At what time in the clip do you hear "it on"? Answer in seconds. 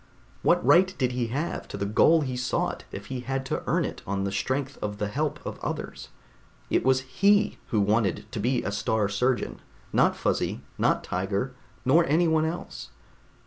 3.85-4.23